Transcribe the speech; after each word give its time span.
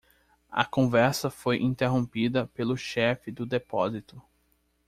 A 0.51 0.65
conversa 0.65 1.29
foi 1.29 1.57
interrompida 1.59 2.47
pelo 2.55 2.75
chefe 2.75 3.29
do 3.31 3.45
depósito. 3.45 4.19